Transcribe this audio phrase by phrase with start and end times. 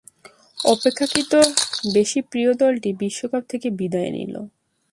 [0.59, 1.33] অপেক্ষাকৃত
[1.93, 4.41] বেশি প্রিয় দলটি বিশ্বকাপ থেকে বিদায় নিলো।